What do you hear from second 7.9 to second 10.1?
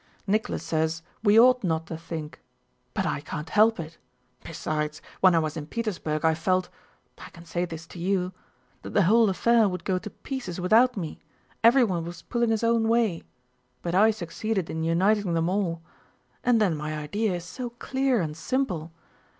you) that the whole affair would go to